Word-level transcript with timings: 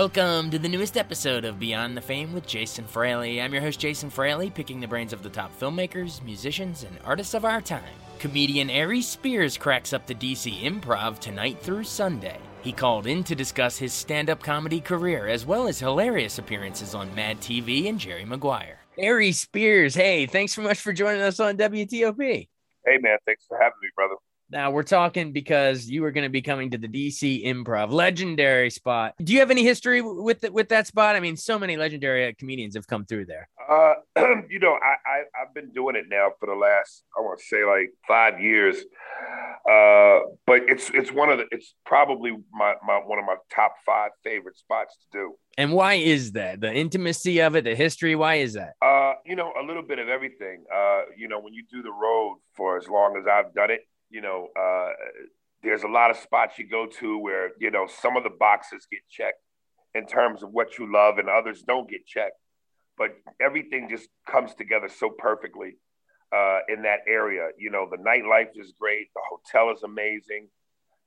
Welcome 0.00 0.50
to 0.52 0.58
the 0.58 0.66
newest 0.66 0.96
episode 0.96 1.44
of 1.44 1.60
Beyond 1.60 1.94
the 1.94 2.00
Fame 2.00 2.32
with 2.32 2.46
Jason 2.46 2.86
Fraley. 2.86 3.42
I'm 3.42 3.52
your 3.52 3.60
host, 3.60 3.78
Jason 3.78 4.08
Fraley, 4.08 4.48
picking 4.48 4.80
the 4.80 4.88
brains 4.88 5.12
of 5.12 5.22
the 5.22 5.28
top 5.28 5.52
filmmakers, 5.60 6.24
musicians, 6.24 6.84
and 6.84 6.98
artists 7.04 7.34
of 7.34 7.44
our 7.44 7.60
time. 7.60 7.82
Comedian 8.18 8.70
Aries 8.70 9.06
Spears 9.06 9.58
cracks 9.58 9.92
up 9.92 10.06
the 10.06 10.14
DC 10.14 10.62
Improv 10.62 11.18
tonight 11.18 11.60
through 11.60 11.84
Sunday. 11.84 12.38
He 12.62 12.72
called 12.72 13.06
in 13.06 13.22
to 13.24 13.34
discuss 13.34 13.76
his 13.76 13.92
stand 13.92 14.30
up 14.30 14.42
comedy 14.42 14.80
career 14.80 15.28
as 15.28 15.44
well 15.44 15.68
as 15.68 15.78
hilarious 15.78 16.38
appearances 16.38 16.94
on 16.94 17.14
Mad 17.14 17.38
TV 17.42 17.86
and 17.86 18.00
Jerry 18.00 18.24
Maguire. 18.24 18.78
Aries 18.96 19.38
Spears, 19.38 19.94
hey, 19.94 20.24
thanks 20.24 20.54
so 20.54 20.62
much 20.62 20.78
for 20.78 20.94
joining 20.94 21.20
us 21.20 21.40
on 21.40 21.58
WTOP. 21.58 22.48
Hey, 22.86 22.96
man, 23.02 23.18
thanks 23.26 23.44
for 23.46 23.58
having 23.58 23.76
me, 23.82 23.90
brother. 23.94 24.14
Now 24.52 24.72
we're 24.72 24.82
talking 24.82 25.32
because 25.32 25.88
you 25.88 26.04
are 26.04 26.10
going 26.10 26.24
to 26.24 26.30
be 26.30 26.42
coming 26.42 26.70
to 26.72 26.78
the 26.78 26.88
DC 26.88 27.46
Improv, 27.46 27.92
legendary 27.92 28.68
spot. 28.70 29.14
Do 29.22 29.32
you 29.32 29.38
have 29.38 29.50
any 29.52 29.62
history 29.62 30.02
with 30.02 30.40
the, 30.40 30.50
with 30.50 30.68
that 30.70 30.88
spot? 30.88 31.14
I 31.14 31.20
mean, 31.20 31.36
so 31.36 31.56
many 31.56 31.76
legendary 31.76 32.34
comedians 32.34 32.74
have 32.74 32.88
come 32.88 33.04
through 33.04 33.26
there. 33.26 33.48
Uh, 33.70 33.94
you 34.50 34.58
know, 34.58 34.72
I, 34.72 34.96
I 35.08 35.22
have 35.38 35.54
been 35.54 35.70
doing 35.70 35.94
it 35.94 36.06
now 36.08 36.30
for 36.40 36.46
the 36.46 36.54
last 36.54 37.04
I 37.16 37.20
want 37.20 37.38
to 37.38 37.44
say 37.44 37.64
like 37.64 37.92
five 38.08 38.40
years. 38.40 38.76
Uh, 39.70 40.20
but 40.46 40.62
it's 40.66 40.90
it's 40.94 41.12
one 41.12 41.28
of 41.28 41.38
the 41.38 41.44
it's 41.52 41.74
probably 41.86 42.32
my, 42.52 42.74
my 42.84 42.96
one 42.96 43.20
of 43.20 43.24
my 43.24 43.36
top 43.54 43.74
five 43.86 44.10
favorite 44.24 44.58
spots 44.58 44.96
to 44.96 45.18
do. 45.18 45.34
And 45.58 45.72
why 45.72 45.94
is 45.94 46.32
that? 46.32 46.60
The 46.60 46.72
intimacy 46.72 47.40
of 47.40 47.54
it, 47.54 47.64
the 47.64 47.76
history. 47.76 48.16
Why 48.16 48.36
is 48.36 48.54
that? 48.54 48.74
Uh, 48.82 49.12
you 49.24 49.36
know, 49.36 49.52
a 49.60 49.64
little 49.64 49.82
bit 49.82 50.00
of 50.00 50.08
everything. 50.08 50.64
Uh, 50.74 51.02
you 51.16 51.28
know, 51.28 51.38
when 51.38 51.54
you 51.54 51.62
do 51.70 51.82
the 51.82 51.92
road 51.92 52.38
for 52.56 52.78
as 52.78 52.88
long 52.88 53.16
as 53.16 53.26
I've 53.30 53.54
done 53.54 53.70
it 53.70 53.82
you 54.10 54.20
know, 54.20 54.48
uh, 54.58 54.90
there's 55.62 55.82
a 55.82 55.88
lot 55.88 56.10
of 56.10 56.16
spots 56.16 56.58
you 56.58 56.68
go 56.68 56.86
to 56.86 57.18
where, 57.18 57.50
you 57.58 57.70
know, 57.70 57.86
some 57.86 58.16
of 58.16 58.24
the 58.24 58.30
boxes 58.30 58.86
get 58.90 59.00
checked 59.10 59.42
in 59.94 60.06
terms 60.06 60.42
of 60.42 60.50
what 60.50 60.78
you 60.78 60.90
love 60.92 61.18
and 61.18 61.28
others 61.28 61.62
don't 61.62 61.88
get 61.88 62.06
checked. 62.06 62.36
But 62.96 63.10
everything 63.40 63.88
just 63.88 64.08
comes 64.28 64.54
together 64.54 64.88
so 64.88 65.10
perfectly 65.10 65.76
uh, 66.34 66.60
in 66.68 66.82
that 66.82 67.00
area. 67.08 67.48
You 67.58 67.70
know, 67.70 67.88
the 67.90 67.96
nightlife 67.96 68.50
is 68.54 68.72
great, 68.78 69.08
the 69.14 69.22
hotel 69.28 69.74
is 69.74 69.82
amazing, 69.82 70.48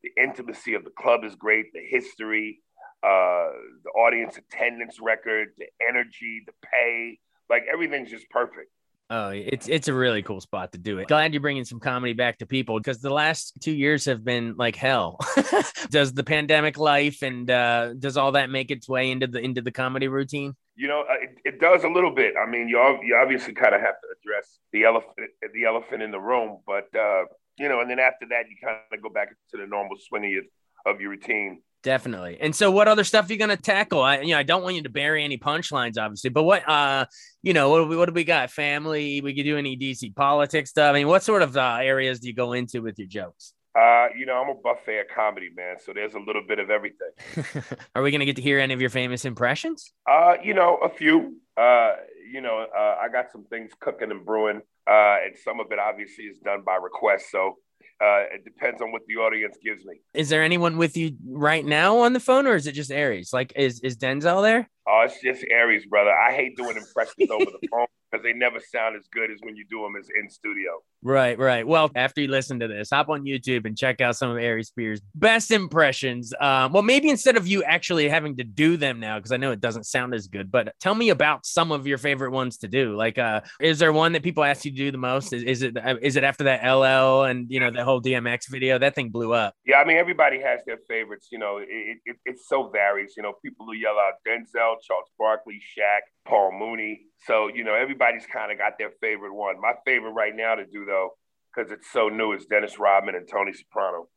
the 0.01 0.11
intimacy 0.21 0.73
of 0.73 0.83
the 0.83 0.91
club 0.91 1.23
is 1.23 1.35
great, 1.35 1.71
the 1.73 1.81
history, 1.87 2.59
uh, 3.03 3.51
the 3.83 3.89
audience 3.95 4.37
attendance 4.37 4.99
record, 5.01 5.49
the 5.57 5.67
energy, 5.87 6.43
the 6.45 6.53
pay, 6.61 7.19
like 7.49 7.63
everything's 7.71 8.09
just 8.09 8.29
perfect. 8.29 8.69
Oh, 9.15 9.29
it's 9.29 9.69
it's 9.69 9.87
a 9.89 9.93
really 9.93 10.23
cool 10.23 10.41
spot 10.41 10.71
to 10.71 10.79
do 10.79 10.97
it. 10.97 11.07
Glad 11.07 11.35
you're 11.35 11.41
bringing 11.41 11.65
some 11.65 11.79
comedy 11.79 12.13
back 12.13 12.39
to 12.39 12.47
people 12.47 12.79
because 12.79 12.99
the 12.99 13.13
last 13.13 13.53
two 13.61 13.71
years 13.71 14.05
have 14.05 14.25
been 14.25 14.55
like 14.57 14.75
hell. 14.75 15.19
does 15.91 16.13
the 16.13 16.23
pandemic 16.23 16.79
life 16.79 17.21
and 17.21 17.47
uh, 17.47 17.93
does 17.93 18.17
all 18.17 18.31
that 18.31 18.49
make 18.49 18.71
its 18.71 18.89
way 18.89 19.11
into 19.11 19.27
the 19.27 19.37
into 19.37 19.61
the 19.61 19.71
comedy 19.71 20.07
routine? 20.07 20.55
You 20.75 20.87
know, 20.87 21.05
it, 21.07 21.37
it 21.45 21.61
does 21.61 21.83
a 21.83 21.89
little 21.89 22.09
bit. 22.09 22.33
I 22.41 22.49
mean, 22.49 22.67
you 22.67 22.79
you 23.03 23.15
obviously 23.15 23.53
kind 23.53 23.75
of 23.75 23.81
have 23.81 24.01
to 24.01 24.07
address 24.19 24.57
the 24.71 24.85
elephant 24.85 25.29
the 25.53 25.65
elephant 25.65 26.01
in 26.01 26.09
the 26.09 26.19
room, 26.19 26.61
but 26.65 26.87
uh, 26.97 27.25
you 27.59 27.69
know, 27.69 27.81
and 27.81 27.91
then 27.91 27.99
after 27.99 28.25
that, 28.31 28.45
you 28.49 28.55
kind 28.63 28.77
of 28.91 28.99
go 28.99 29.09
back 29.09 29.29
to 29.51 29.57
the 29.57 29.67
normal 29.67 29.95
swing 29.99 30.25
of 30.25 30.31
your, 30.31 30.43
of 30.87 31.01
your 31.01 31.11
routine. 31.11 31.61
Definitely. 31.83 32.37
And 32.39 32.55
so 32.55 32.71
what 32.71 32.87
other 32.87 33.03
stuff 33.03 33.29
are 33.29 33.33
you 33.33 33.37
going 33.37 33.49
to 33.49 33.57
tackle? 33.57 34.01
I, 34.01 34.21
you 34.21 34.29
know, 34.29 34.39
I 34.39 34.43
don't 34.43 34.63
want 34.63 34.77
you 34.77 34.83
to 34.83 34.89
bury 34.89 35.23
any 35.23 35.37
punchlines, 35.37 35.97
obviously, 35.97 36.29
but 36.29 36.43
what, 36.43 36.67
uh, 36.67 37.05
you 37.41 37.53
know, 37.53 37.69
what 37.69 37.79
do 37.79 37.87
we, 37.87 37.97
what 37.97 38.05
do 38.05 38.13
we 38.13 38.23
got? 38.23 38.51
Family, 38.51 39.19
we 39.19 39.35
could 39.35 39.43
do 39.43 39.57
any 39.57 39.77
DC 39.77 40.15
politics 40.15 40.69
stuff. 40.69 40.91
I 40.91 40.93
mean, 40.93 41.09
what 41.09 41.23
sort 41.23 41.41
of 41.41 41.57
uh, 41.57 41.79
areas 41.81 42.21
do 42.21 42.27
you 42.27 42.33
go 42.33 42.53
into 42.53 42.81
with 42.81 42.97
your 42.97 43.07
jokes? 43.07 43.53
Uh, 43.77 44.07
you 44.17 44.25
know, 44.25 44.35
I'm 44.35 44.49
a 44.49 44.53
buffet 44.53 44.99
of 44.99 45.07
comedy, 45.13 45.49
man. 45.53 45.75
So 45.83 45.91
there's 45.93 46.13
a 46.13 46.19
little 46.19 46.43
bit 46.47 46.59
of 46.59 46.69
everything. 46.69 47.09
Are 47.95 48.01
we 48.01 48.11
going 48.11 48.19
to 48.19 48.25
get 48.25 48.37
to 48.37 48.41
hear 48.41 48.59
any 48.59 48.73
of 48.73 48.79
your 48.79 48.91
famous 48.91 49.25
impressions? 49.25 49.91
Uh, 50.09 50.35
you 50.41 50.53
know, 50.53 50.77
a 50.77 50.89
few. 50.89 51.37
Uh, 51.57 51.93
you 52.31 52.39
know, 52.39 52.65
uh, 52.75 52.95
I 53.01 53.09
got 53.11 53.31
some 53.31 53.43
things 53.45 53.71
cooking 53.79 54.11
and 54.11 54.25
brewing. 54.25 54.61
Uh, 54.87 55.17
and 55.25 55.35
some 55.43 55.59
of 55.59 55.71
it 55.71 55.79
obviously 55.79 56.25
is 56.25 56.37
done 56.39 56.61
by 56.65 56.75
request. 56.75 57.31
So 57.31 57.57
uh, 58.03 58.25
it 58.33 58.43
depends 58.43 58.81
on 58.81 58.91
what 58.91 59.03
the 59.07 59.15
audience 59.15 59.57
gives 59.63 59.85
me. 59.85 59.95
Is 60.13 60.29
there 60.29 60.43
anyone 60.43 60.77
with 60.77 60.97
you 60.97 61.15
right 61.25 61.65
now 61.65 61.99
on 61.99 62.13
the 62.13 62.19
phone, 62.19 62.47
or 62.47 62.55
is 62.55 62.67
it 62.67 62.73
just 62.73 62.91
Aries? 62.91 63.31
Like, 63.31 63.53
is 63.55 63.79
is 63.79 63.95
Denzel 63.97 64.41
there? 64.43 64.69
Oh, 64.87 65.03
it's 65.05 65.21
just 65.21 65.45
Aries, 65.49 65.85
brother. 65.85 66.11
I 66.11 66.33
hate 66.33 66.57
doing 66.57 66.75
impressions 66.75 67.31
over 67.31 67.45
the 67.45 67.67
phone 67.71 67.85
because 68.13 68.23
they 68.23 68.33
never 68.33 68.59
sound 68.59 68.95
as 68.95 69.07
good 69.11 69.31
as 69.31 69.39
when 69.41 69.55
you 69.55 69.65
do 69.69 69.81
them 69.81 69.95
as 69.99 70.07
in 70.19 70.29
studio. 70.29 70.71
Right, 71.01 71.37
right. 71.37 71.67
Well, 71.67 71.89
after 71.95 72.21
you 72.21 72.27
listen 72.27 72.59
to 72.59 72.67
this, 72.67 72.89
hop 72.91 73.09
on 73.09 73.25
YouTube 73.25 73.65
and 73.65 73.77
check 73.77 74.01
out 74.01 74.15
some 74.15 74.29
of 74.29 74.37
Aries 74.37 74.67
Spears' 74.67 75.01
best 75.15 75.51
impressions. 75.51 76.33
Um, 76.39 76.71
well, 76.71 76.83
maybe 76.83 77.09
instead 77.09 77.35
of 77.35 77.47
you 77.47 77.63
actually 77.63 78.07
having 78.07 78.37
to 78.37 78.43
do 78.43 78.77
them 78.77 78.99
now, 78.99 79.17
because 79.17 79.31
I 79.31 79.37
know 79.37 79.51
it 79.51 79.59
doesn't 79.59 79.85
sound 79.85 80.13
as 80.13 80.27
good, 80.27 80.51
but 80.51 80.73
tell 80.79 80.95
me 80.95 81.09
about 81.09 81.45
some 81.45 81.71
of 81.71 81.87
your 81.87 81.97
favorite 81.97 82.31
ones 82.31 82.57
to 82.59 82.67
do. 82.67 82.95
Like, 82.95 83.17
uh, 83.17 83.41
is 83.59 83.79
there 83.79 83.91
one 83.91 84.13
that 84.13 84.23
people 84.23 84.43
ask 84.43 84.63
you 84.63 84.71
to 84.71 84.77
do 84.77 84.91
the 84.91 84.97
most? 84.97 85.33
Is, 85.33 85.43
is 85.43 85.61
it 85.63 85.77
uh, 85.77 85.95
is 86.01 86.15
it 86.15 86.23
after 86.23 86.45
that 86.45 86.63
LL 86.63 87.23
and 87.23 87.47
you 87.49 87.59
know 87.59 87.71
the 87.71 87.83
whole 87.83 88.01
DMX 88.01 88.49
video? 88.49 88.77
That 88.77 88.95
thing 88.95 89.09
blew 89.09 89.33
up. 89.33 89.55
Yeah, 89.65 89.77
I 89.77 89.85
mean 89.85 89.97
everybody 89.97 90.39
has 90.41 90.61
their 90.65 90.79
favorites. 90.87 91.29
You 91.31 91.39
know, 91.39 91.57
it, 91.57 91.97
it, 92.05 92.17
it 92.25 92.39
so 92.39 92.69
varies. 92.69 93.15
You 93.17 93.23
know, 93.23 93.33
people 93.43 93.65
who 93.65 93.73
yell 93.73 93.97
out 93.97 94.13
Denzel, 94.25 94.75
Charles 94.85 95.09
Barkley, 95.17 95.59
Shaq, 95.77 96.01
Paul 96.25 96.51
Mooney. 96.57 97.01
So, 97.25 97.49
you 97.53 97.63
know, 97.63 97.73
everybody's 97.73 98.25
kind 98.25 98.51
of 98.51 98.57
got 98.57 98.77
their 98.77 98.91
favorite 99.01 99.33
one. 99.33 99.59
My 99.61 99.73
favorite 99.85 100.11
right 100.11 100.35
now 100.35 100.55
to 100.55 100.65
do, 100.65 100.85
though, 100.85 101.11
because 101.53 101.71
it's 101.71 101.91
so 101.91 102.09
new, 102.09 102.33
is 102.33 102.45
Dennis 102.45 102.79
Rodman 102.79 103.15
and 103.15 103.27
Tony 103.27 103.53
Soprano. 103.53 104.07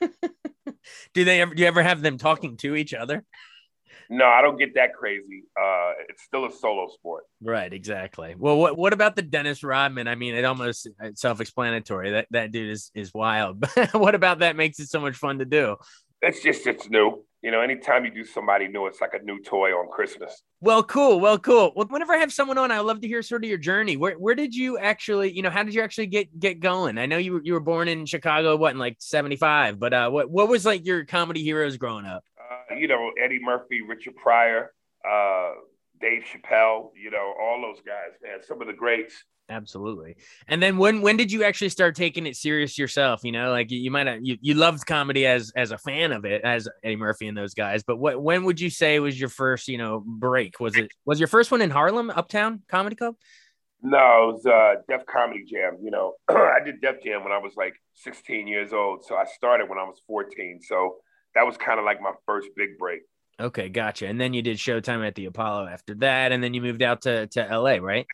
do 1.14 1.24
they 1.24 1.40
ever, 1.40 1.54
do 1.54 1.62
you 1.62 1.68
ever 1.68 1.82
have 1.82 2.02
them 2.02 2.18
talking 2.18 2.56
to 2.58 2.74
each 2.76 2.94
other? 2.94 3.24
No, 4.10 4.26
I 4.26 4.42
don't 4.42 4.58
get 4.58 4.74
that 4.74 4.94
crazy. 4.94 5.44
Uh, 5.58 5.92
it's 6.08 6.22
still 6.22 6.44
a 6.44 6.52
solo 6.52 6.88
sport. 6.88 7.24
Right, 7.42 7.72
exactly. 7.72 8.34
Well, 8.36 8.58
what 8.58 8.76
what 8.76 8.92
about 8.92 9.16
the 9.16 9.22
Dennis 9.22 9.64
Rodman? 9.64 10.08
I 10.08 10.14
mean, 10.14 10.34
it 10.34 10.44
almost 10.44 10.88
self-explanatory. 11.14 12.10
That 12.10 12.26
that 12.30 12.52
dude 12.52 12.70
is 12.70 12.90
is 12.94 13.14
wild. 13.14 13.64
what 13.92 14.14
about 14.14 14.40
that 14.40 14.56
makes 14.56 14.78
it 14.78 14.88
so 14.88 15.00
much 15.00 15.16
fun 15.16 15.38
to 15.38 15.46
do? 15.46 15.76
It's 16.20 16.42
just 16.42 16.66
it's 16.66 16.88
new 16.90 17.23
you 17.44 17.50
know, 17.50 17.60
anytime 17.60 18.06
you 18.06 18.10
do 18.10 18.24
somebody 18.24 18.68
new, 18.68 18.86
it's 18.86 19.02
like 19.02 19.12
a 19.12 19.22
new 19.22 19.38
toy 19.42 19.72
on 19.72 19.90
Christmas. 19.90 20.42
Well, 20.62 20.82
cool. 20.82 21.20
Well, 21.20 21.38
cool. 21.38 21.74
Well, 21.76 21.86
whenever 21.90 22.14
I 22.14 22.16
have 22.16 22.32
someone 22.32 22.56
on, 22.56 22.70
I 22.72 22.80
love 22.80 23.02
to 23.02 23.06
hear 23.06 23.20
sort 23.20 23.44
of 23.44 23.50
your 23.50 23.58
journey. 23.58 23.98
Where 23.98 24.14
where 24.14 24.34
did 24.34 24.54
you 24.54 24.78
actually, 24.78 25.30
you 25.32 25.42
know, 25.42 25.50
how 25.50 25.62
did 25.62 25.74
you 25.74 25.82
actually 25.82 26.06
get 26.06 26.40
get 26.40 26.60
going? 26.60 26.96
I 26.96 27.04
know 27.04 27.18
you 27.18 27.42
you 27.44 27.52
were 27.52 27.60
born 27.60 27.86
in 27.86 28.06
Chicago, 28.06 28.56
what 28.56 28.72
in 28.72 28.78
like 28.78 28.96
'75, 28.98 29.78
but 29.78 29.92
uh, 29.92 30.08
what 30.08 30.30
what 30.30 30.48
was 30.48 30.64
like 30.64 30.86
your 30.86 31.04
comedy 31.04 31.42
heroes 31.42 31.76
growing 31.76 32.06
up? 32.06 32.24
Uh, 32.38 32.76
you 32.76 32.88
know, 32.88 33.10
Eddie 33.22 33.40
Murphy, 33.42 33.82
Richard 33.82 34.16
Pryor, 34.16 34.72
uh, 35.06 35.50
Dave 36.04 36.24
Chappelle. 36.24 36.90
You 36.94 37.10
know, 37.10 37.32
all 37.40 37.62
those 37.62 37.82
guys, 37.84 38.18
man. 38.22 38.40
Some 38.46 38.60
of 38.60 38.66
the 38.66 38.74
greats. 38.74 39.14
Absolutely. 39.48 40.16
And 40.48 40.62
then 40.62 40.78
when 40.78 41.02
when 41.02 41.16
did 41.16 41.30
you 41.30 41.44
actually 41.44 41.68
start 41.68 41.94
taking 41.94 42.26
it 42.26 42.36
serious 42.36 42.78
yourself? 42.78 43.20
You 43.24 43.32
know, 43.32 43.50
like 43.50 43.70
you, 43.70 43.78
you 43.78 43.90
might 43.90 44.06
have 44.06 44.20
you, 44.22 44.38
you 44.40 44.54
loved 44.54 44.86
comedy 44.86 45.26
as 45.26 45.52
as 45.56 45.70
a 45.70 45.78
fan 45.78 46.12
of 46.12 46.24
it, 46.24 46.42
as 46.42 46.68
Eddie 46.82 46.96
Murphy 46.96 47.28
and 47.28 47.36
those 47.36 47.54
guys. 47.54 47.82
But 47.82 47.96
what 47.96 48.22
when 48.22 48.44
would 48.44 48.60
you 48.60 48.70
say 48.70 48.98
was 49.00 49.18
your 49.18 49.28
first, 49.28 49.68
you 49.68 49.78
know, 49.78 50.02
break? 50.04 50.60
Was 50.60 50.76
it 50.76 50.90
was 51.04 51.18
your 51.18 51.28
first 51.28 51.50
one 51.50 51.62
in 51.62 51.70
Harlem, 51.70 52.10
Uptown 52.10 52.62
Comedy 52.68 52.96
Club? 52.96 53.16
No, 53.82 54.30
it 54.30 54.32
was 54.32 54.46
uh, 54.46 54.80
Def 54.88 55.04
Comedy 55.04 55.44
Jam. 55.46 55.76
You 55.82 55.90
know, 55.90 56.14
I 56.28 56.60
did 56.64 56.80
Def 56.80 57.02
Jam 57.02 57.22
when 57.22 57.32
I 57.32 57.38
was 57.38 57.52
like 57.54 57.74
16 57.96 58.46
years 58.46 58.72
old. 58.72 59.04
So 59.04 59.14
I 59.14 59.24
started 59.24 59.68
when 59.68 59.78
I 59.78 59.84
was 59.84 60.00
14. 60.06 60.60
So 60.62 60.96
that 61.34 61.44
was 61.44 61.58
kind 61.58 61.78
of 61.78 61.84
like 61.84 62.00
my 62.00 62.12
first 62.26 62.48
big 62.56 62.78
break. 62.78 63.02
Okay, 63.38 63.68
gotcha. 63.68 64.06
And 64.06 64.20
then 64.20 64.32
you 64.32 64.42
did 64.42 64.58
Showtime 64.58 65.06
at 65.06 65.14
the 65.14 65.26
Apollo 65.26 65.66
after 65.66 65.94
that, 65.96 66.32
and 66.32 66.42
then 66.42 66.54
you 66.54 66.62
moved 66.62 66.82
out 66.82 67.02
to 67.02 67.26
to 67.28 67.58
LA, 67.58 67.76
right? 67.76 68.06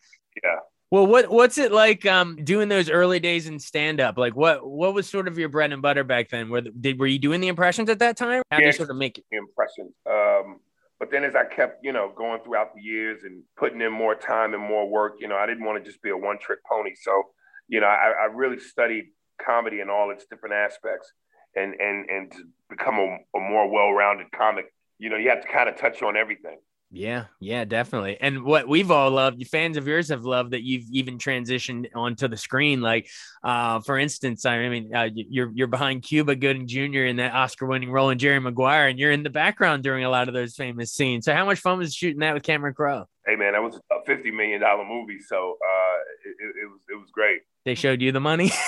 Yeah. 0.43 0.59
Well, 0.89 1.07
what 1.07 1.29
what's 1.29 1.57
it 1.57 1.71
like 1.71 2.05
um 2.05 2.43
doing 2.43 2.69
those 2.69 2.89
early 2.89 3.19
days 3.19 3.47
in 3.47 3.59
stand 3.59 4.01
up? 4.01 4.17
Like 4.17 4.35
what 4.35 4.67
what 4.67 4.93
was 4.93 5.07
sort 5.07 5.27
of 5.27 5.37
your 5.37 5.49
bread 5.49 5.71
and 5.71 5.81
butter 5.81 6.03
back 6.03 6.29
then? 6.29 6.49
Were 6.49 6.61
did 6.61 6.99
were 6.99 7.07
you 7.07 7.19
doing 7.19 7.39
the 7.39 7.47
impressions 7.47 7.89
at 7.89 7.99
that 7.99 8.17
time? 8.17 8.41
How 8.51 8.57
did 8.57 8.65
you 8.67 8.71
sort 8.73 8.89
of 8.89 8.97
make 8.97 9.17
it? 9.17 9.25
impressions? 9.31 9.93
Um, 10.09 10.59
but 10.99 11.09
then 11.09 11.23
as 11.23 11.35
I 11.35 11.45
kept, 11.45 11.83
you 11.83 11.93
know, 11.93 12.11
going 12.15 12.43
throughout 12.43 12.75
the 12.75 12.81
years 12.81 13.23
and 13.23 13.41
putting 13.57 13.81
in 13.81 13.91
more 13.91 14.15
time 14.15 14.53
and 14.53 14.61
more 14.61 14.87
work, 14.87 15.13
you 15.19 15.27
know, 15.27 15.35
I 15.35 15.47
didn't 15.47 15.65
want 15.65 15.83
to 15.83 15.89
just 15.89 16.01
be 16.03 16.09
a 16.09 16.17
one 16.17 16.37
trick 16.39 16.59
pony. 16.69 16.91
So, 17.01 17.23
you 17.67 17.79
know, 17.79 17.87
I, 17.87 18.11
I 18.21 18.25
really 18.25 18.59
studied 18.59 19.05
comedy 19.43 19.79
in 19.79 19.89
all 19.89 20.11
its 20.11 20.25
different 20.29 20.53
aspects 20.53 21.11
and 21.55 21.73
and 21.79 22.09
and 22.09 22.31
to 22.31 22.43
become 22.69 22.95
a, 22.95 23.17
a 23.37 23.39
more 23.39 23.69
well 23.69 23.91
rounded 23.91 24.31
comic, 24.31 24.65
you 25.01 25.09
know, 25.09 25.17
you 25.17 25.29
have 25.29 25.41
to 25.41 25.47
kind 25.47 25.67
of 25.67 25.75
touch 25.77 26.03
on 26.03 26.15
everything. 26.15 26.59
Yeah, 26.93 27.25
yeah, 27.39 27.63
definitely. 27.63 28.17
And 28.19 28.43
what 28.43 28.67
we've 28.67 28.91
all 28.91 29.09
loved, 29.09 29.47
fans 29.47 29.77
of 29.77 29.87
yours 29.87 30.09
have 30.09 30.25
loved 30.25 30.51
that 30.51 30.61
you've 30.61 30.83
even 30.91 31.17
transitioned 31.17 31.87
onto 31.95 32.27
the 32.27 32.35
screen. 32.35 32.81
Like, 32.81 33.09
uh, 33.43 33.79
for 33.79 33.97
instance, 33.97 34.45
I 34.45 34.67
mean, 34.67 34.93
uh, 34.93 35.07
you're 35.13 35.51
you're 35.55 35.67
behind 35.67 36.03
Cuba 36.03 36.35
Gooding 36.35 36.67
Jr. 36.67 37.05
in 37.05 37.15
that 37.15 37.33
Oscar-winning 37.33 37.91
role 37.91 38.09
in 38.09 38.19
Jerry 38.19 38.39
Maguire, 38.41 38.89
and 38.89 38.99
you're 38.99 39.11
in 39.11 39.23
the 39.23 39.29
background 39.29 39.83
during 39.83 40.03
a 40.03 40.09
lot 40.09 40.27
of 40.27 40.33
those 40.33 40.53
famous 40.53 40.91
scenes. 40.91 41.23
So, 41.25 41.33
how 41.33 41.45
much 41.45 41.59
fun 41.59 41.77
was 41.77 41.95
shooting 41.95 42.19
that 42.19 42.33
with 42.33 42.43
Cameron 42.43 42.73
Crowe? 42.73 43.05
Hey, 43.25 43.37
man, 43.37 43.53
that 43.53 43.63
was 43.63 43.79
a 43.89 44.05
fifty 44.05 44.29
million 44.29 44.59
dollar 44.59 44.85
movie, 44.85 45.19
so 45.25 45.57
uh, 45.65 45.97
it, 46.25 46.55
it, 46.63 46.69
was 46.69 46.81
it 46.89 46.95
was 46.99 47.09
great. 47.11 47.39
They 47.63 47.75
showed 47.75 48.01
you 48.01 48.11
the 48.11 48.19
money. 48.19 48.51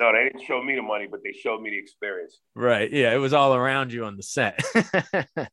no, 0.00 0.12
they 0.12 0.24
didn't 0.24 0.44
show 0.46 0.62
me 0.62 0.74
the 0.76 0.82
money, 0.82 1.06
but 1.10 1.20
they 1.22 1.32
showed 1.32 1.60
me 1.60 1.70
the 1.70 1.78
experience. 1.78 2.38
Right. 2.54 2.92
Yeah, 2.92 3.14
it 3.14 3.18
was 3.18 3.32
all 3.32 3.54
around 3.54 3.92
you 3.92 4.04
on 4.04 4.16
the 4.16 4.22
set. 4.22 4.60
exactly. 4.74 5.48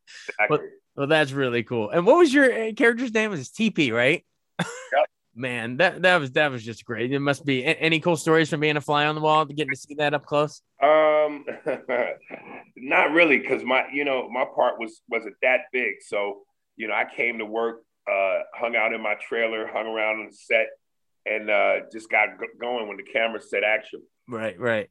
But, 0.49 0.61
well, 0.95 1.07
that's 1.07 1.31
really 1.31 1.63
cool. 1.63 1.89
And 1.89 2.05
what 2.05 2.17
was 2.17 2.33
your 2.33 2.51
uh, 2.51 2.73
character's 2.73 3.13
name? 3.13 3.31
Was 3.31 3.49
TP, 3.49 3.93
right? 3.93 4.25
Yep. 4.59 4.67
Man, 5.35 5.77
that 5.77 6.01
that 6.01 6.17
was 6.17 6.31
that 6.31 6.51
was 6.51 6.65
just 6.65 6.83
great. 6.83 7.13
It 7.13 7.19
must 7.19 7.45
be 7.45 7.63
any 7.63 8.01
cool 8.01 8.17
stories 8.17 8.49
from 8.49 8.59
being 8.59 8.75
a 8.75 8.81
fly 8.81 9.05
on 9.05 9.15
the 9.15 9.21
wall, 9.21 9.45
getting 9.45 9.69
to 9.69 9.79
see 9.79 9.93
that 9.93 10.13
up 10.13 10.25
close. 10.25 10.61
Um, 10.83 11.45
not 12.75 13.11
really, 13.11 13.37
because 13.37 13.63
my 13.63 13.85
you 13.93 14.03
know 14.03 14.27
my 14.29 14.43
part 14.53 14.79
was 14.79 15.01
wasn't 15.07 15.35
that 15.41 15.61
big. 15.71 16.01
So 16.01 16.41
you 16.75 16.89
know 16.89 16.93
I 16.93 17.05
came 17.05 17.37
to 17.37 17.45
work, 17.45 17.83
uh, 18.11 18.39
hung 18.53 18.75
out 18.75 18.91
in 18.91 19.01
my 19.01 19.15
trailer, 19.15 19.65
hung 19.67 19.87
around 19.87 20.19
on 20.19 20.25
the 20.25 20.35
set, 20.35 20.67
and 21.29 21.49
uh, 21.49 21.73
just 21.91 22.09
got 22.09 22.29
going 22.59 22.87
when 22.87 22.97
the 22.97 23.03
camera 23.03 23.41
said 23.41 23.63
action. 23.63 24.01
Right, 24.27 24.59
right. 24.59 24.89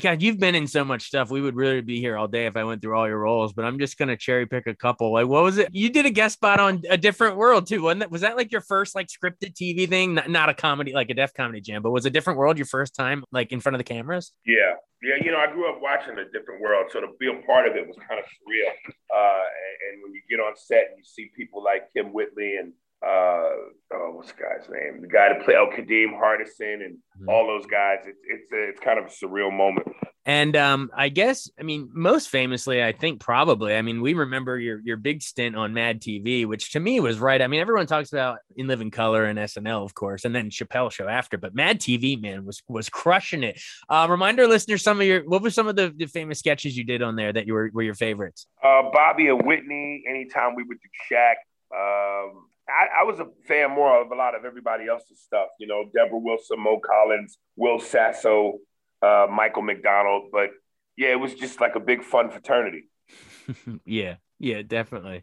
God, 0.00 0.22
you've 0.22 0.38
been 0.38 0.54
in 0.54 0.66
so 0.66 0.86
much 0.86 1.02
stuff. 1.02 1.30
We 1.30 1.42
would 1.42 1.54
really 1.54 1.82
be 1.82 2.00
here 2.00 2.16
all 2.16 2.26
day 2.26 2.46
if 2.46 2.56
I 2.56 2.64
went 2.64 2.80
through 2.80 2.96
all 2.96 3.06
your 3.06 3.18
roles, 3.18 3.52
but 3.52 3.66
I'm 3.66 3.78
just 3.78 3.98
gonna 3.98 4.16
cherry 4.16 4.46
pick 4.46 4.66
a 4.66 4.74
couple. 4.74 5.12
Like, 5.12 5.26
what 5.26 5.42
was 5.42 5.58
it? 5.58 5.68
You 5.72 5.90
did 5.90 6.06
a 6.06 6.10
guest 6.10 6.34
spot 6.34 6.60
on 6.60 6.82
a 6.88 6.96
different 6.96 7.36
world 7.36 7.66
too, 7.66 7.82
wasn't 7.82 8.00
that? 8.00 8.10
Was 8.10 8.22
that 8.22 8.36
like 8.36 8.50
your 8.52 8.62
first 8.62 8.94
like 8.94 9.08
scripted 9.08 9.52
TV 9.52 9.86
thing? 9.86 10.14
Not, 10.14 10.30
not 10.30 10.48
a 10.48 10.54
comedy, 10.54 10.94
like 10.94 11.10
a 11.10 11.14
Def 11.14 11.34
Comedy 11.34 11.60
Jam, 11.60 11.82
but 11.82 11.90
was 11.90 12.06
a 12.06 12.10
different 12.10 12.38
world 12.38 12.56
your 12.56 12.66
first 12.66 12.94
time 12.94 13.22
like 13.32 13.52
in 13.52 13.60
front 13.60 13.74
of 13.74 13.80
the 13.80 13.84
cameras? 13.84 14.32
Yeah, 14.46 14.76
yeah. 15.02 15.16
You 15.22 15.30
know, 15.30 15.38
I 15.38 15.52
grew 15.52 15.70
up 15.70 15.82
watching 15.82 16.16
a 16.16 16.24
different 16.24 16.62
world, 16.62 16.86
so 16.90 17.00
to 17.00 17.08
be 17.20 17.28
a 17.28 17.46
part 17.46 17.68
of 17.68 17.76
it 17.76 17.86
was 17.86 17.98
kind 18.08 18.18
of 18.18 18.24
surreal. 18.24 18.72
Uh, 19.14 19.44
and, 19.44 19.92
and 19.92 20.02
when 20.02 20.14
you 20.14 20.22
get 20.30 20.40
on 20.40 20.54
set 20.56 20.86
and 20.88 20.96
you 20.96 21.04
see 21.04 21.30
people 21.36 21.62
like 21.62 21.92
Kim 21.92 22.14
Whitley 22.14 22.56
and 22.56 22.72
uh, 23.04 23.50
oh, 23.92 24.12
what's 24.14 24.32
the 24.32 24.38
guy's 24.38 24.68
name? 24.70 25.02
The 25.02 25.08
guy 25.08 25.28
that 25.30 25.44
played 25.44 25.56
El 25.56 25.66
Kadeem 25.66 26.18
Hardison 26.18 26.84
and 26.84 26.94
mm-hmm. 26.94 27.28
all 27.28 27.46
those 27.46 27.66
guys. 27.66 27.98
It's 28.06 28.20
it's 28.24 28.52
a, 28.52 28.68
it's 28.68 28.80
kind 28.80 28.98
of 28.98 29.06
a 29.06 29.08
surreal 29.08 29.52
moment. 29.52 29.88
And 30.24 30.56
um, 30.56 30.88
I 30.96 31.08
guess 31.08 31.50
I 31.58 31.64
mean 31.64 31.90
most 31.92 32.28
famously, 32.28 32.82
I 32.82 32.92
think 32.92 33.18
probably. 33.18 33.74
I 33.74 33.82
mean, 33.82 34.02
we 34.02 34.14
remember 34.14 34.56
your 34.56 34.80
your 34.84 34.96
big 34.96 35.20
stint 35.20 35.56
on 35.56 35.74
Mad 35.74 36.00
TV, 36.00 36.46
which 36.46 36.72
to 36.72 36.80
me 36.80 37.00
was 37.00 37.18
right. 37.18 37.42
I 37.42 37.48
mean, 37.48 37.60
everyone 37.60 37.86
talks 37.88 38.12
about 38.12 38.38
In 38.54 38.68
Living 38.68 38.92
Color 38.92 39.24
and 39.24 39.36
SNL, 39.36 39.84
of 39.84 39.94
course, 39.94 40.24
and 40.24 40.32
then 40.32 40.50
Chappelle 40.50 40.92
Show 40.92 41.08
after, 41.08 41.36
but 41.38 41.56
Mad 41.56 41.80
TV, 41.80 42.20
man, 42.20 42.44
was 42.44 42.62
was 42.68 42.88
crushing 42.88 43.42
it. 43.42 43.60
Uh, 43.88 44.06
remind 44.08 44.38
our 44.38 44.46
listeners 44.46 44.82
some 44.82 45.00
of 45.00 45.06
your 45.08 45.28
what 45.28 45.42
were 45.42 45.50
some 45.50 45.66
of 45.66 45.74
the, 45.74 45.92
the 45.96 46.06
famous 46.06 46.38
sketches 46.38 46.76
you 46.76 46.84
did 46.84 47.02
on 47.02 47.16
there 47.16 47.32
that 47.32 47.48
you 47.48 47.54
were 47.54 47.70
were 47.74 47.82
your 47.82 47.94
favorites? 47.94 48.46
Uh, 48.62 48.82
Bobby 48.92 49.26
and 49.26 49.44
Whitney. 49.44 50.04
Anytime 50.08 50.54
we 50.54 50.62
would 50.62 50.78
do 50.78 51.14
Shaq. 51.14 51.34
Um, 51.74 52.44
I, 52.72 53.02
I, 53.02 53.04
was 53.04 53.20
a 53.20 53.26
fan 53.46 53.70
more 53.70 54.00
of 54.00 54.10
a 54.10 54.14
lot 54.14 54.34
of 54.34 54.44
everybody 54.44 54.86
else's 54.88 55.20
stuff. 55.20 55.48
You 55.60 55.66
know, 55.66 55.84
Debra 55.94 56.18
Wilson, 56.18 56.60
Mo 56.60 56.80
Collins, 56.80 57.38
Will 57.56 57.78
Sasso, 57.78 58.58
uh, 59.02 59.26
Michael 59.30 59.62
McDonald. 59.62 60.30
But 60.32 60.50
yeah, 60.96 61.10
it 61.10 61.20
was 61.20 61.34
just 61.34 61.60
like 61.60 61.74
a 61.74 61.80
big 61.80 62.02
fun 62.02 62.30
fraternity. 62.30 62.88
yeah, 63.84 64.16
yeah, 64.38 64.62
definitely. 64.62 65.22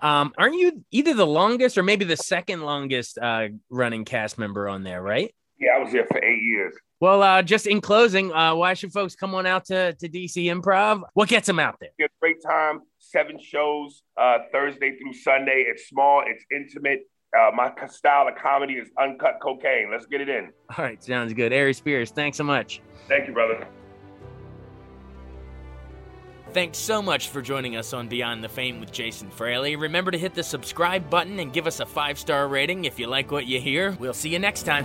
Um, 0.00 0.32
aren't 0.38 0.54
you 0.54 0.84
either 0.90 1.14
the 1.14 1.26
longest 1.26 1.76
or 1.78 1.82
maybe 1.82 2.04
the 2.04 2.16
second 2.16 2.62
longest 2.62 3.18
uh, 3.18 3.48
running 3.70 4.04
cast 4.04 4.38
member 4.38 4.68
on 4.68 4.84
there, 4.84 5.02
right? 5.02 5.34
Yeah, 5.58 5.72
I 5.76 5.78
was 5.78 5.92
there 5.92 6.06
for 6.06 6.22
eight 6.22 6.42
years. 6.42 6.74
Well, 7.00 7.22
uh, 7.22 7.42
just 7.42 7.66
in 7.66 7.80
closing, 7.80 8.32
uh, 8.32 8.54
why 8.54 8.74
should 8.74 8.92
folks 8.92 9.14
come 9.14 9.34
on 9.34 9.46
out 9.46 9.66
to, 9.66 9.92
to 9.94 10.08
DC 10.08 10.44
Improv? 10.46 11.02
What 11.12 11.28
gets 11.28 11.46
them 11.46 11.58
out 11.58 11.76
there? 11.80 11.90
a 12.00 12.08
great 12.20 12.42
time. 12.42 12.80
Seven 13.14 13.38
shows, 13.40 14.02
uh, 14.20 14.38
Thursday 14.50 14.98
through 14.98 15.12
Sunday. 15.12 15.66
It's 15.68 15.88
small, 15.88 16.24
it's 16.26 16.44
intimate. 16.50 17.02
Uh, 17.32 17.50
my 17.54 17.70
style 17.86 18.26
of 18.26 18.34
comedy 18.34 18.74
is 18.74 18.88
uncut 19.00 19.38
cocaine. 19.40 19.88
Let's 19.92 20.06
get 20.06 20.20
it 20.20 20.28
in. 20.28 20.50
All 20.76 20.84
right, 20.84 21.00
sounds 21.00 21.32
good. 21.32 21.52
Aries 21.52 21.76
Spears, 21.76 22.10
thanks 22.10 22.38
so 22.38 22.42
much. 22.42 22.82
Thank 23.06 23.28
you, 23.28 23.32
brother. 23.32 23.68
Thanks 26.52 26.78
so 26.78 27.00
much 27.00 27.28
for 27.28 27.40
joining 27.40 27.76
us 27.76 27.92
on 27.92 28.08
Beyond 28.08 28.42
the 28.42 28.48
Fame 28.48 28.80
with 28.80 28.90
Jason 28.90 29.30
Fraley. 29.30 29.76
Remember 29.76 30.10
to 30.10 30.18
hit 30.18 30.34
the 30.34 30.42
subscribe 30.42 31.08
button 31.08 31.38
and 31.38 31.52
give 31.52 31.68
us 31.68 31.78
a 31.78 31.86
five 31.86 32.18
star 32.18 32.48
rating 32.48 32.84
if 32.84 32.98
you 32.98 33.06
like 33.06 33.30
what 33.30 33.46
you 33.46 33.60
hear. 33.60 33.92
We'll 33.92 34.12
see 34.12 34.30
you 34.30 34.40
next 34.40 34.64
time. 34.64 34.84